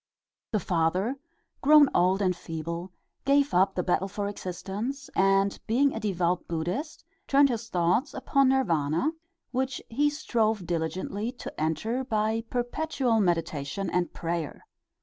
The 0.51 0.59
father, 0.59 1.17
grown 1.61 1.87
old 1.93 2.23
and 2.23 2.35
feeble, 2.35 2.91
gave 3.23 3.53
up 3.53 3.75
the 3.75 3.83
battle 3.83 4.07
for 4.07 4.27
existence, 4.27 5.11
and 5.15 5.59
being 5.67 5.93
a 5.93 5.99
devout 5.99 6.47
Buddhist, 6.47 7.03
turned 7.27 7.49
his 7.49 7.69
thoughts 7.69 8.15
upon 8.15 8.49
Nirvana, 8.49 9.11
which 9.51 9.79
he 9.89 10.09
strove 10.09 10.65
diligently 10.65 11.31
to 11.33 11.61
enter 11.61 12.03
by 12.03 12.41
perpetual 12.49 13.19
meditation 13.19 13.91
and 13.91 14.11
prayer. 14.11 14.65